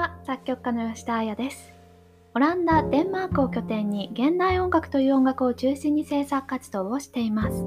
[0.00, 1.74] は作曲家の吉田彩です。
[2.34, 7.66] オランダ、デンマークを拠点に現代音楽という音楽を中心に制作活動をしています。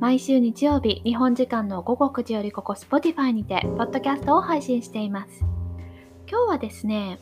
[0.00, 5.44] 毎週日曜日、日本時間の午後9時よりここ Spotify にてポッドキャストを配信しています。
[6.26, 7.18] 今日はですね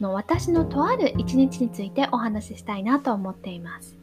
[0.00, 3.96] の私のとある一日についてお話ししたいなと思っています。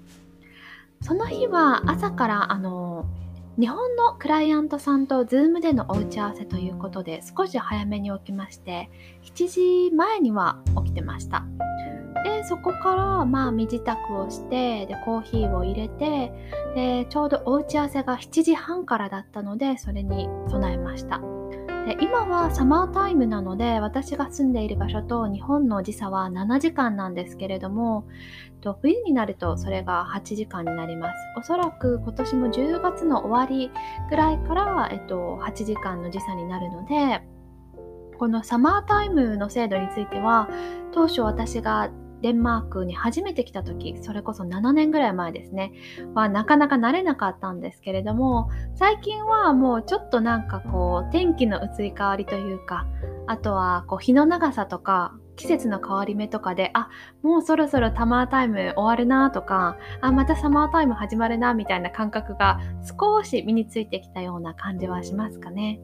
[1.02, 3.06] その日は朝からあの
[3.60, 8.90] 日本のクライアントさんとズームでのお打ち合わせということで少し早めに起きまして
[9.36, 11.46] 7時前には起きてました。
[12.24, 16.32] でそこからまあ身支度をしてでコーヒーを入れて
[16.76, 21.20] でちょうどお打ち合わせが7時半からだったのでそれに備えました。
[21.86, 28.06] で今はサマータイムなので私が住んでいる場所と日本の時差は7時間なんですけれども
[28.82, 31.16] 冬になるとそれが8時間になります。
[31.36, 33.72] おそらく今年も10月の終わり
[34.10, 37.24] ぐらいから、えっと、8時間の時差になるので
[38.20, 40.48] このサマータイムの制度については
[40.92, 41.90] 当初私が
[42.22, 45.74] デンマークに初めて来た時それこそ7年ぐらい前ですね
[46.14, 52.88] はなかなか慣れなかったんですけれども最近はもうちょっとなんかこう天気の移り変わりというか
[53.28, 56.90] あとはこう日の長さとか季節の変わり目とかであ
[57.24, 65.80] もうそろそろサマータイム終わるなとかあまたサマータイム始まるなみたいな感覚が少し身についてきたような感じはしますかね。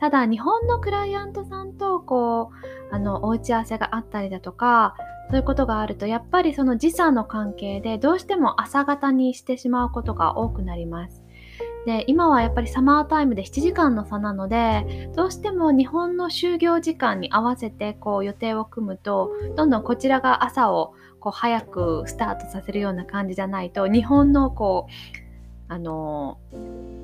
[0.00, 2.50] ただ日本のクライアントさんとこ
[2.90, 4.96] うあのお打ち合わせがあったりだとか
[5.28, 11.22] そういうことがあるとやっぱりその時差の関係でどうしても朝方にしてしまうことが多くなります。
[11.86, 26.38] で今はやっぱりサマータイムで7時間の差なのでどうしても日本の就業時間に合わせてこう予定を組むとどんどんこちらが朝をこう早くスタートさせるような感じじゃないと日本のこうあの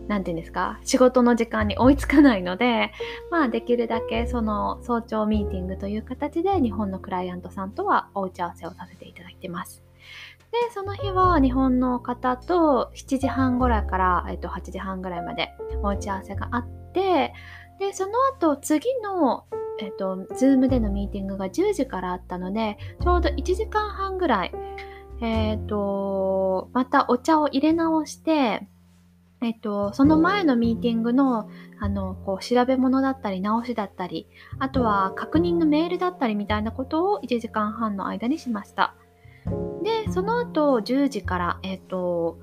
[0.08, 0.78] 何て言うんですか？
[0.84, 2.92] 仕事の時間に追いつかないので
[3.30, 9.82] まあできるだけその早朝ミーティングという形で日本のクライアントさんとはお打ち合わせをさせていただいてます。
[10.52, 15.50] でその日は日本の方と7時半ぐらいから、えっと、8時半ぐらいまで
[15.82, 17.34] お打ち合わせがあって
[17.78, 19.44] でその後次の
[19.78, 24.52] えっと、Zoom でのミーティングが10時からあったのでちょうど1時間半ぐらい
[25.20, 28.68] えっ、と、またお茶を入れ直して、
[29.46, 31.48] えっ、と、その前のミーティングの、
[31.78, 34.26] あの、こう、調べ物だったり、直しだったり、
[34.58, 38.96] あとは確認のメールだったりみたいなことを1時間半の間にしました。
[39.84, 42.38] で、その後、10時から、えっ、と、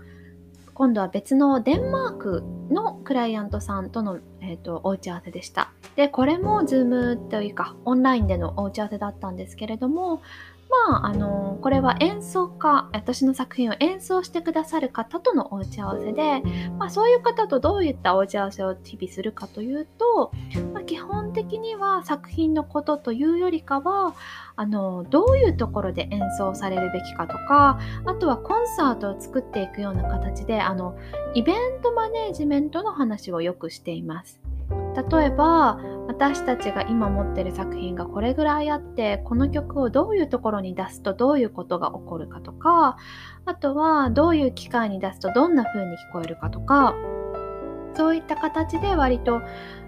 [0.74, 5.74] 今度は別のデンマークのクライアントさんとの、えーと、お打ち合わせでした。
[5.97, 10.22] で、これも Zoom というかオンラインでのお打ち合わせだったんですけれども、
[10.89, 16.41] まあ、あのこれは演奏家私の作品を演奏してくださる方とのお打ち合わせで、
[16.78, 20.31] まあ、そういう方とどういったお打ち合わせを日々するかというと、
[20.73, 24.16] まあ、基本的には作品のことというよりかは
[24.56, 30.97] あのどういうところで演奏されるべきかとかあとはコンサートを作っていくような形であの
[31.34, 34.43] イベントマネージメントの話をよくしています。
[34.94, 42.98] 例えば私たちが今持ってる作品がこれぐらいあってこの曲をどういうところに出すとどういうことが起こるかとか
[43.46, 46.94] あとはどういう機会に出すとどんな風に聞こえるかとか
[47.96, 49.42] そういった形で割と、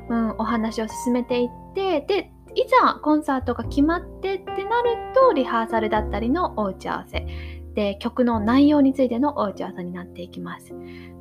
[0.10, 7.28] うん、お話を進めていってでいざコンサートが決まってってなるとリハーサルだったりのお打ち合わせ
[7.76, 10.74] で曲の内容についてのお打ち合わせになっていきます。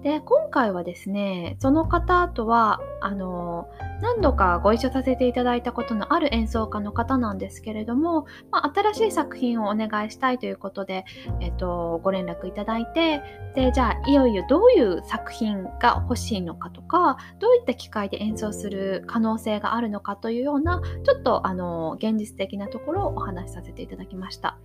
[0.03, 3.69] で今回はですねその方とはあの
[4.03, 11.07] 何度かご一緒させていただいたことのある演奏家の方なんですけれども、まあ、新しい作品をお願いしたいということで、
[11.41, 13.23] えっと、ご連絡いただいて
[13.55, 24.59] でじゃあいよいよどういう作品が欲しいのかとかどういった機会で演奏する可能性があるのかというようなちょっとあの現実的なところをお話しさせていただきました。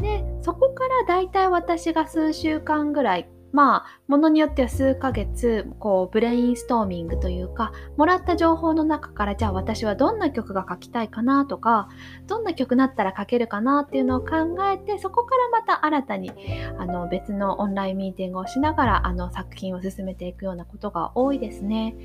[0.00, 11.88] でそこからだいたい私が数週間ぐらいまあ、ものによっては数ヶ月、こう、ブレインストーミングというか、もらった情報の中から、じゃあ私はどんな曲が書きたいかなとか、
[12.28, 16.30] どんな曲だったら書けるかなっていうのを考えて、そこからまた新たに、
[16.78, 21.96] あの、別のオンラインミーティングをしながら、あの、作品を進めていくようなことが多いですね。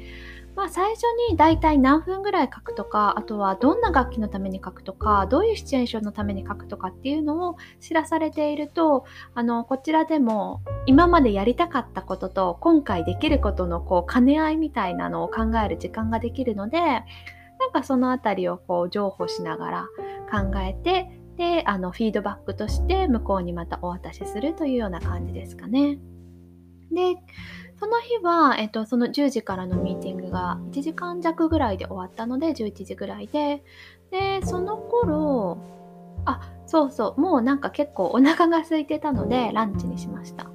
[0.56, 17.04] まあ、最初に大体何分ぐらい書くとかあとはどんな楽器のために書くとかどういうシチュエーションのために書くとかっていうのを知らされているとあのこちらでも今までやりたかったことと今回できることのこう兼ね合いみたいなのを考える時間ができるのでな
[17.68, 19.88] んかそのあたりをこう譲歩しながら
[20.32, 26.00] 考えてであのフィードバックとして向こうにまたお渡しするというような感じですかね。
[26.92, 27.18] で
[27.80, 33.64] その日は、えっと、その10時からのミーティングが1時間弱ぐらいで終わったので11時ぐらいで。
[34.12, 35.58] でその頃
[36.26, 40.48] あそうそうもうなんか結構お腹が空いてたのでランチにしました。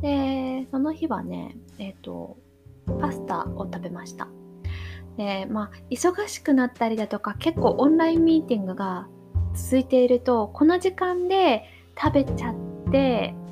[0.00, 2.36] でその日はねえっと
[3.00, 4.28] パスタを食べました。
[5.16, 9.08] でまあ忙しくなったりだとか結構オンラインミーティングが
[9.54, 11.64] 続いているとこの時間で
[12.00, 12.67] 食べちゃって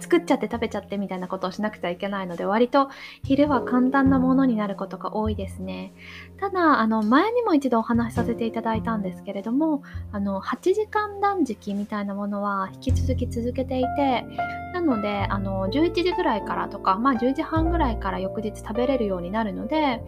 [0.01, 2.89] 作っちゃって食べちゃってみたいなことをしなくちゃいけないので割と
[3.23, 5.93] 昼は簡単なものになることが多いですね。
[6.39, 14.25] ただあの前にも一度お話しさせていただいたんですけれどもあの8時間断食みたいなものは引き続き続けていて
[14.73, 20.03] なのであの11時ぐらいからとかまあ10時半ぐらいから翌日食べれるようになるので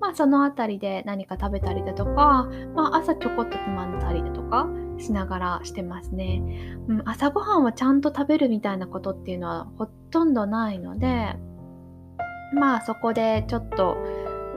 [0.00, 6.42] まあその辺りで何か食べたりだとか、まあ朝ちょこっとつまんだりだとかしながらしてますね。
[6.88, 11.36] うん、朝ごはんはちゃんと食べるみたいなことっていうのはほとんどないので、
[12.54, 13.96] まあそこでちょっと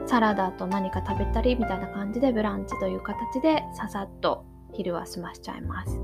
[0.05, 5.99] サラダと何か食べたりみたいな感じでブランチという形でささっと昼は済ましちゃいます。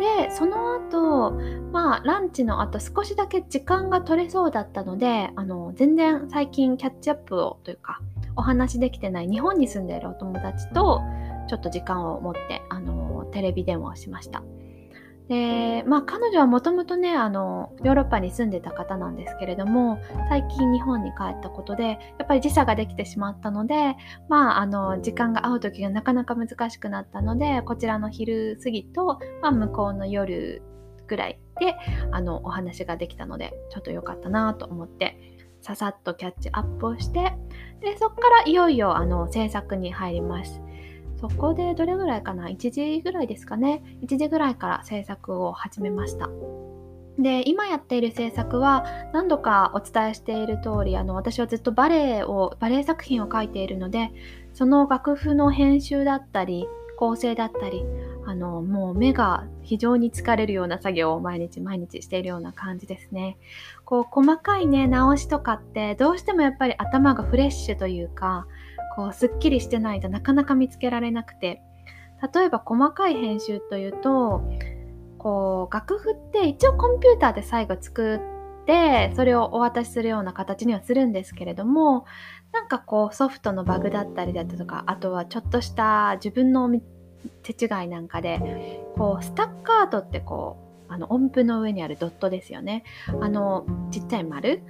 [0.00, 1.32] でその後
[1.72, 8.00] まあランチの後少しだけ時間が取れそうだったのであの全然最近キャッチアップをというか
[8.34, 11.02] お話できてない日本に住んでいるお友達と
[11.48, 12.99] ちょっと時間を持ってあの
[13.30, 14.42] テレビ電話をしました。
[15.30, 23.94] でまあ彼女はもともとねあのヨーロッパに住んでた方なんですけれども最近日本に帰ったことでやっぱり時差ができてしまったので
[24.28, 30.62] まああの時間が合う時がなかなか難しくなったのでこちらの昼過ぎと、まあ、向こうの夜
[31.06, 31.76] ぐらいで
[32.10, 35.16] あのお話ができたのでちょっと良かったなと思って
[35.60, 37.34] ささっとキャッチアップをして
[37.80, 40.60] でそこからいよいよあの制作に入ります。
[41.20, 43.82] そこでどれぐらいかな ?1 時ぐらいですかね。
[44.02, 46.28] 1時ぐらいから制作を始めました。
[47.18, 54.10] で今やっている制作は何度かお伝えしている通りあの私はずっとバレエをバレエ作品を書いているので
[54.54, 57.84] その楽譜の編集だったり構成だったり
[58.26, 63.38] あのもう目が非常に疲れるような作業を毎日毎日しているような感じですね。
[63.84, 68.46] こう細かいね直しとかってどうしてもやっぱり頭がフレッシュというか
[68.94, 71.62] こうすっきりしてないとなかなか見つけられなくて。
[72.34, 74.42] 例えば細かい編集というと
[75.18, 78.20] こう楽譜って一応コンピューターで最後作
[78.62, 82.04] ってそれをお渡しするような形にはするんですけれども
[82.52, 86.70] なんかこうソフトのバグだったりだとかあとはちょっとした自分の
[87.42, 90.58] 手違いなんかでこうスタッカートってこ
[90.88, 92.82] うあの音符の上にあるドットですよね。
[93.20, 94.62] あのちっちゃい丸。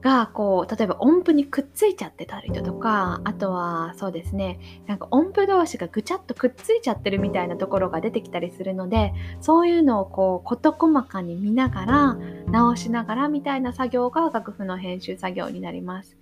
[0.00, 12.14] がこう例えば音符にくっついちゃってたりだとかあとはそうですねなんか音符同士がぐちゃっとくっついちゃってるみたいなところが出てきたりするのでそういうのをこう事細かに見ながら
[12.50, 16.16] 直しながらみたいな作業が楽譜の編集作業になります。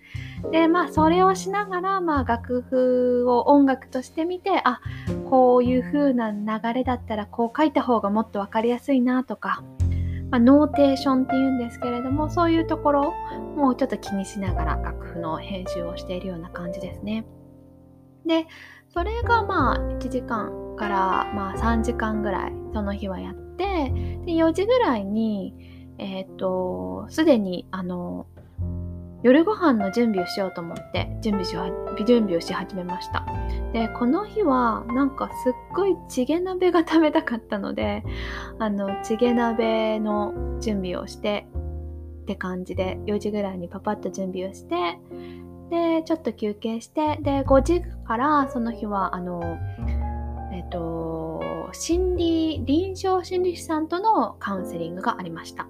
[0.51, 4.81] でまあそれをしながら、まあ、楽譜を音楽としてみてあ
[5.29, 9.63] こういう風な流れだったらこう書いた方がもっと分かりやすいなとか
[10.31, 17.25] まあ、ノーテーションっていうんですけれどもそういうところをもうちょっと気にしながら楽譜の編集をしているような感じですね。
[18.27, 18.47] で
[18.91, 23.91] それがまあ1時間からまあ3時間ぐらいその日はやって
[24.27, 25.55] で4時ぐらいに
[25.99, 28.27] えっ、とすでにあの
[29.23, 31.57] 夜ご飯の準備をしようと思って準備し
[32.07, 33.27] 準備をし始めました
[33.73, 38.03] でこの日はなんかすっごいチゲ鍋が食べたかったので
[38.59, 41.47] あのチゲ鍋の準備をして
[42.23, 44.99] って感じで4時ぐらいにパパッと準備をして
[45.71, 49.59] でちょっと休憩してで5時からその日はあの
[50.53, 55.69] えっ、と心理臨床心理士さんとのカウンセリングがありました。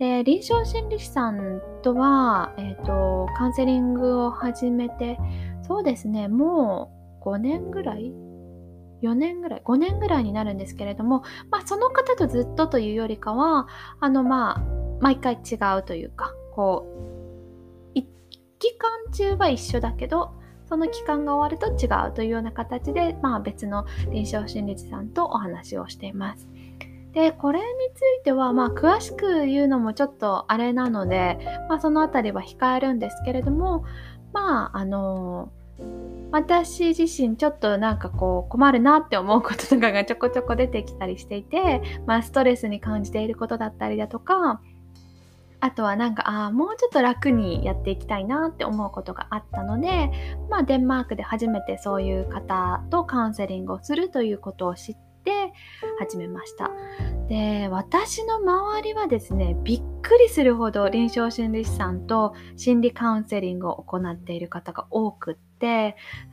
[0.00, 5.18] で臨床心理士さんとは、えーと、カウンセリングを始めて
[5.62, 8.12] そうですねもう5年ぐらい
[9.02, 13.68] ？4年ぐらい？5年ぐらいになるんですけれども、まあ、その方とずっとというよりかは
[14.00, 14.62] あのまあ
[15.00, 17.10] 毎回違うというかこう
[18.60, 20.34] 期間中は一緒だけど
[20.68, 26.46] その期間が終わると違うというような形で、まあ、別の臨床心理士さんとお話をしています。
[27.12, 33.84] でこれについては、まあ、詳しく言うのもちょっとあれなので、まあ、その辺りは控えるんですけれども
[34.32, 35.50] まああの
[36.32, 44.60] 私自身ちょっとなんかこう困るなって思うこととかがちょこちょこ出てきたりしていて、まあ、ストレスに感じていることだったりだとか
[45.60, 50.10] あとはなんかああもうちょっと楽にやっていきたいなって思うことがあったので、
[50.48, 55.52] まあ、デンマークで初めてそういう方とカウンセリングをするということを知って
[55.98, 56.70] 始めました。
[57.28, 65.49] で私の周りはですねびっくりするほど臨床心理士さんと心理カウンセリングを行っている方が多くって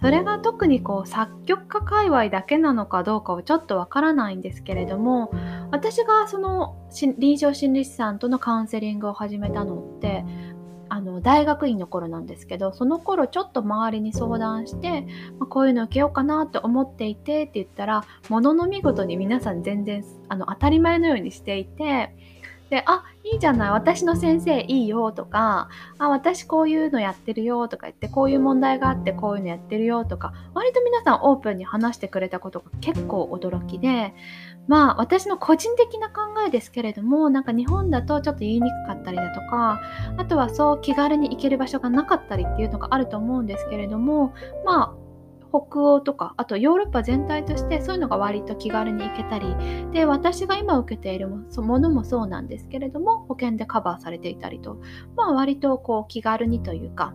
[0.02, 5.32] それが特にこう作曲家界隈だけなのかどうかはちょっとわからないんですけれども
[5.72, 6.78] 私がその
[7.18, 10.24] 臨床心理士さんとのカウンセリングを始めたのって
[10.90, 15.02] あの大学院の頃なんですけどその頃ちょっと周りに相談して、
[15.38, 22.16] まあ、こういうの受けようかなと思っていてって言ったらものの見事に皆さん全然あの当たり前のようにしていて
[22.70, 34.14] で、あ、いいじゃない、私の先生いいよとか、あ、私こういうのやってるよとか言って、こういう問題があってこういうのやってるよとか、割と皆さんオープンに話してくれたことが結構驚きで、
[34.68, 39.80] まあ私の個人的な考えですけれども、なんか日本だとちょっと言いにくかったりだとか、
[40.18, 44.34] あとはそう気軽に行ける場所がなかったりっていうのがあると思うんですけれども、
[44.66, 45.07] まあ
[45.50, 49.56] 北欧とかあとヨーロッパ全体としてそういうのが割と気軽に行けたり
[49.92, 54.82] で私が今受けているものもそうなんですけれども保険でカバーされていたりと
[55.16, 57.14] まあ割とこう気軽にというか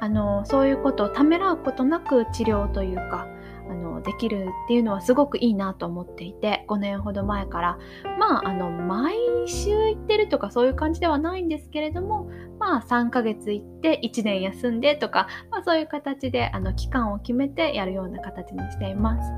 [0.00, 3.26] あのそういうことをためらうことなく治療というか
[3.68, 7.78] あのできるっていうのはすごくいいなと思っていて5年ほど前から
[8.18, 9.14] まああの毎
[9.46, 19.30] 週行ってるとかそういう感じではないんですけれどもまあ3ヶ月行って1年休んでとか、まあ、そういう形であの期間を決めてやるような形にしています。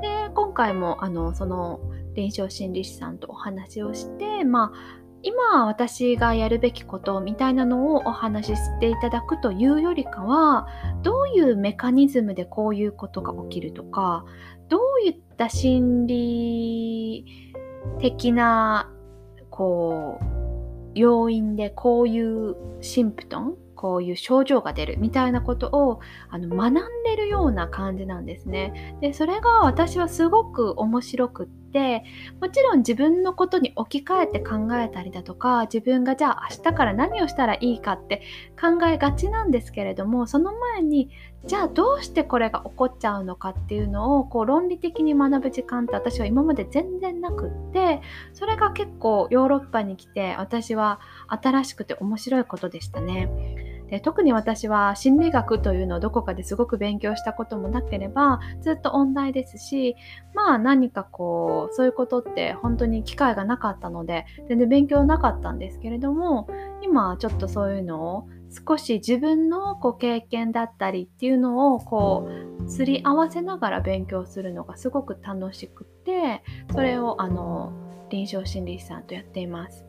[0.00, 1.80] で今回もあのその
[2.14, 10.66] 臨床心理士さんとお話をしてまあ今私がやるべきことみたいなのをお話ししていただくというよりかは
[11.02, 14.24] どういうメカニズムでこういうことが起きるとか
[14.68, 17.24] どういった心理
[17.98, 18.90] 的な
[19.50, 20.24] こう
[20.94, 28.96] 要因でこういうシンプトンこういう症状が出るみたいなことをあの学んでるような感じなんですね。
[29.00, 32.04] でそれが私はすごく面白くってて
[32.40, 38.22] もちろん自分のことに置き換えて考えたりだとか自分がじゃあ明日から何をしたらいいかって
[38.60, 41.10] 考えがちなんですけれどもその前に
[41.46, 48.00] じゃあどうしてこれが起こっちゃうのかっていうのをこう論理的に学ぶ時間って私は今まで全然なくって
[48.32, 53.75] それが結構ヨーロッパに来て私は新しくて面白いことでしたね。
[53.90, 59.96] で特に私は心理学というのをどこかですごく勉強したこともなければずっと音大ですし
[60.34, 66.48] まあ何かこうそういうことって本当に機会がなかったので全然勉強なかったんですけれども
[66.82, 68.28] 今ちょっとそういうのを
[68.66, 72.28] 少し自分のこう経験だったりっていうのをこ
[72.64, 77.72] うすり合わせながら勉強するのがすごく楽しくてそれをあの
[78.10, 79.84] 臨床心理士さんとやっています。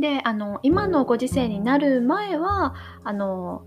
[0.00, 2.74] であの今のご時世になる前は
[3.04, 3.66] あの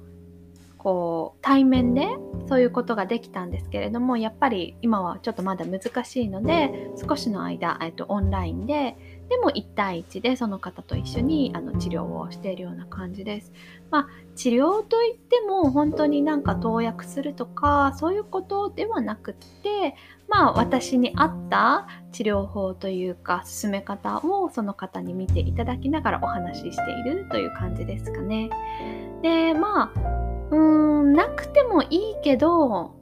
[0.80, 2.08] こう対面で
[2.48, 8.96] そういうことができたんですけれどもやっぱり今はちょっとまだ難しいので少しの間、えっと、オンラインで
[9.28, 13.52] でも1対1でその方と一緒にあの治療をしているような感じです。
[13.92, 19.96] まあ、治療といっても本当になんか投薬するとかそういうことではなくって
[20.30, 28.50] まあ私に合った治療法というか進め方をその方に見ていただきながらお話ししているという感じですかね。
[29.22, 30.00] でまあ
[30.52, 30.58] うー
[31.04, 33.00] んなくてもいいけど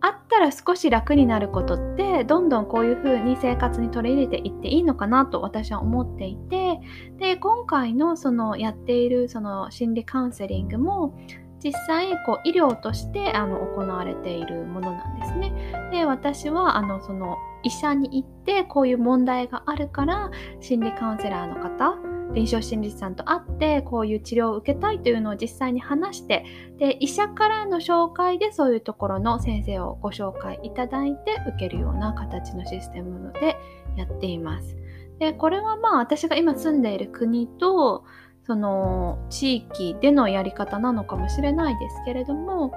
[0.00, 6.78] あったら少し楽になることってどんどんこういう風に生活に取り入れていっていいのかなと私は思っていて
[7.16, 11.18] で今回のそのやっているその心理カウンセリングも
[11.64, 15.52] 実際こう医療としてあの行われているものなんですね。
[15.90, 20.30] で私はあのその医者に行ってこういう問題があるから
[20.60, 21.96] 心理カウンセラーの方
[22.34, 26.44] 臨床心理士さんと会ってこういう治療を受けたいというのを実際に話して
[26.78, 33.56] で医者からの紹介でそういうところの先生をご紹介いただいて受けるような形のシステムで
[33.96, 34.76] やっています。
[35.18, 38.04] でこれはまあ私が今住んでいる国と
[38.46, 42.72] その地域でのやり方なのかもしれないですけれども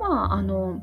[0.00, 0.80] まああの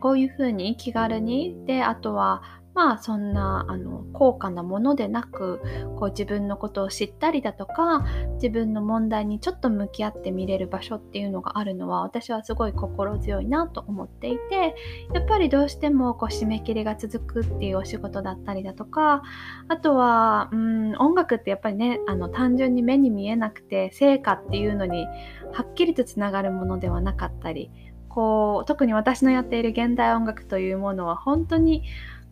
[0.00, 2.42] こういうふうに気軽にであとは
[2.76, 5.62] まあそんなあの高価なものでなく
[5.98, 8.04] こう自分のことを知ったりだとか
[8.34, 14.74] 自分の問題にちょっと向き合ってみれる場所っていうのがあるのは私はすごい心強いなと思っていて
[15.14, 19.22] やっぱりどうしてもこう締め切りが続くっていうお仕事だったりだとか
[19.68, 25.06] あとはうん音楽ってやっぱりねあの単純に目に見えなくて成果っていうのに
[25.54, 27.70] はっきりとつながるものではなかったり
[28.16, 31.82] こう特に私のやっている現代音楽というものは本当に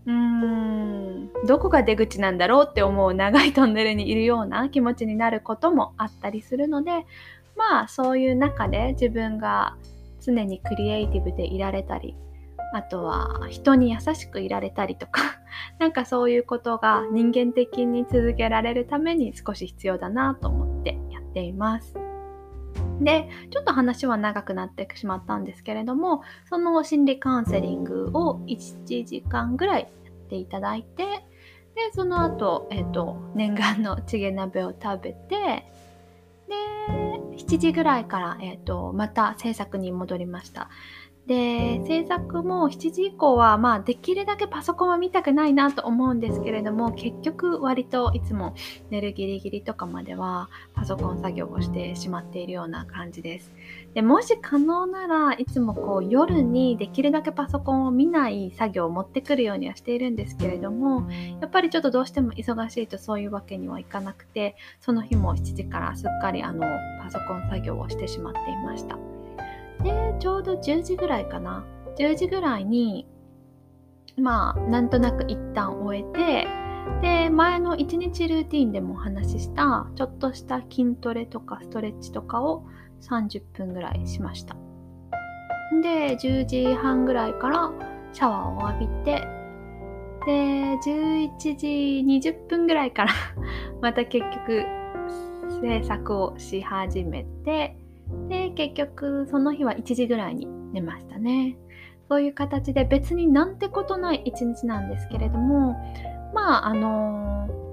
[0.06, 7.06] うーんどこが出口なんだろうって思う長いトンネルにいるような気持ちになることもあったりするので
[7.56, 9.76] まあそういう中で自分が
[10.20, 12.16] 常にクリエイティブでいられたり
[12.72, 15.38] あとは人に優しくいられたりとか
[15.78, 22.03] なんかそういうことが人間的に続けられるために少し必要だなと思ってやっています。
[23.00, 31.04] で、ちょっと話は長くなってしまったんですけれども、その心理カウンセリングを1時間ぐらいやっていただいて、
[31.74, 35.66] で、その後、えっ、ー、と、念願のチゲ鍋を食べて、
[36.48, 36.54] で、
[37.36, 40.70] 7時ぐらいから、えっ、と、また制作に戻りました。
[41.26, 48.54] で制作も7時以降はまあできるだけパソコンは見たくないなと思うんですけれども結局割といつも
[48.90, 53.50] 寝るギリギリとかまではパソコン作業をしてしまっているような感じです
[53.94, 61.08] でもし可能ならいつもこう夜にできるだけパソコンを見ない作業を持ってくるようにはしているんですけれども
[61.40, 66.66] やっぱりちょっとどうしても忙しいとそういうわけにはいかなくてその日も7時からすっかりあの
[67.02, 69.13] パソコン作業をしてしまっていました。
[69.84, 71.64] でちょうど10時ぐらいかな。
[71.96, 73.06] 10時ぐらいに
[74.16, 76.48] まあなんとなく一旦終えて
[77.02, 82.64] で前の1日ルーティンでもお話ししたちょっとした筋トレとかストレッチとかを
[83.00, 84.56] 30分ぐらいしました。
[85.82, 87.72] で10時半ぐらいから
[88.12, 89.26] シャワーを浴びて
[90.26, 90.32] で
[90.78, 91.66] 11時
[92.30, 93.12] 20分ぐらいから
[93.82, 94.64] また結局
[95.60, 97.76] 制作をし始めて
[98.28, 101.56] で、結局その日は1時ぐらいに寝ましたね。
[102.08, 105.74] そういう形で別になんてことない一日なんですけれども、
[106.34, 107.63] まああのー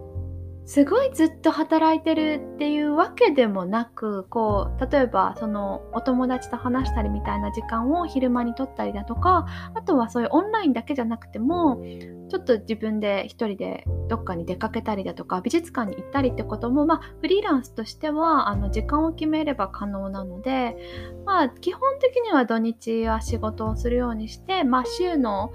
[0.72, 11.84] すごいずっと働いてるっていうわけでもなくこう例えばそのお友達と話したりみたいな時間を昼間にとったりだとかあとはそういうオンラインだけじゃなくても
[12.30, 20.78] ちょっと自分で一人でどっかに出かけたりだとか美術館に行ったりってことも、まあ、フリーランスとしてはあの時間を決めれば可能なので、
[21.26, 25.52] まあ、基本的には土日は仕事をするようにして、まあ、週の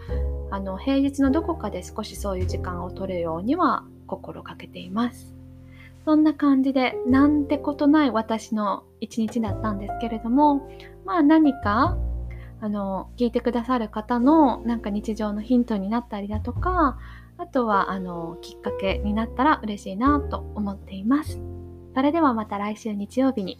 [0.50, 5.34] あの平日のどこかで少しそういう時間を取るようには心がけています。
[6.04, 10.68] そんな感じで、なんてことない私の一日だったんですけれども、
[11.04, 11.96] まあ何か、
[12.60, 16.98] あの、聞いてくださる方のなんか日常のヒントになったりだとか、
[17.38, 21.40] あとは、あの、きっかけになったら嬉しいなと思っています。
[21.94, 23.58] それではまた来週日曜日に